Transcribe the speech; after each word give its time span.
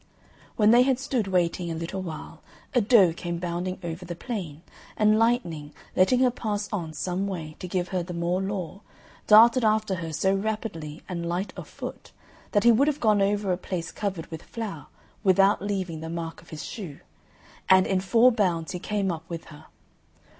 When 0.55 0.71
they 0.71 0.81
had 0.81 0.97
stood 0.97 1.27
waiting 1.27 1.69
a 1.69 1.75
little 1.75 2.01
while, 2.01 2.41
a 2.73 2.81
doe 2.81 3.13
came 3.13 3.37
bounding 3.37 3.77
over 3.83 4.03
the 4.03 4.15
plain, 4.15 4.63
and 4.97 5.19
Lightning, 5.19 5.75
letting 5.95 6.21
her 6.21 6.31
pass 6.31 6.67
on 6.73 6.91
some 6.93 7.27
way, 7.27 7.55
to 7.59 7.67
give 7.67 7.89
her 7.89 8.01
the 8.01 8.15
more 8.15 8.41
law, 8.41 8.81
darted 9.27 9.63
after 9.63 9.93
her 9.97 10.11
so 10.11 10.33
rapidly 10.33 11.03
and 11.07 11.29
light 11.29 11.53
of 11.55 11.67
foot, 11.67 12.13
that 12.51 12.63
he 12.63 12.71
would 12.71 12.87
have 12.87 12.99
gone 12.99 13.21
over 13.21 13.51
a 13.51 13.57
place 13.57 13.91
covered 13.91 14.25
with 14.31 14.41
flour 14.41 14.87
without 15.23 15.61
leaving 15.61 15.99
the 15.99 16.09
mark 16.09 16.41
of 16.41 16.49
his 16.49 16.63
shoe, 16.65 17.01
and 17.69 17.85
in 17.85 18.01
four 18.01 18.31
bounds 18.31 18.71
he 18.71 18.79
came 18.79 19.11
up 19.11 19.29
with 19.29 19.43
her. 19.53 19.67